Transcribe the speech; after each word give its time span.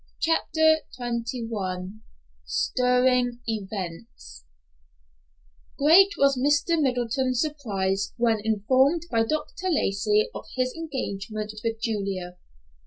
CHAPTER 0.19 0.77
XXI 0.99 1.99
STIRRING 2.43 3.39
EVENTS 3.47 4.45
Great 5.77 6.09
was 6.17 6.35
Mr. 6.39 6.81
Middleton's 6.81 7.39
surprise 7.41 8.11
when 8.17 8.39
informed 8.43 9.03
by 9.11 9.23
Dr. 9.23 9.69
Lacey 9.69 10.27
of 10.33 10.45
his 10.55 10.73
engagement 10.75 11.53
with 11.63 11.79
Julia. 11.79 12.37